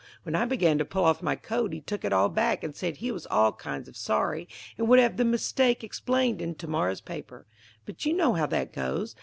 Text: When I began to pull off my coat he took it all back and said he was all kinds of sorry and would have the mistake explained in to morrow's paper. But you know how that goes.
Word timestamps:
When 0.23 0.35
I 0.35 0.45
began 0.45 0.79
to 0.79 0.83
pull 0.83 1.03
off 1.05 1.21
my 1.21 1.35
coat 1.35 1.73
he 1.73 1.79
took 1.81 2.03
it 2.03 2.11
all 2.11 2.27
back 2.27 2.63
and 2.63 2.75
said 2.75 2.97
he 2.97 3.11
was 3.11 3.27
all 3.27 3.51
kinds 3.51 3.87
of 3.87 3.95
sorry 3.95 4.47
and 4.75 4.87
would 4.87 4.97
have 4.97 5.15
the 5.17 5.23
mistake 5.23 5.83
explained 5.83 6.41
in 6.41 6.55
to 6.55 6.65
morrow's 6.67 7.01
paper. 7.01 7.45
But 7.85 8.03
you 8.03 8.13
know 8.13 8.33
how 8.33 8.47
that 8.47 8.73
goes. 8.73 9.15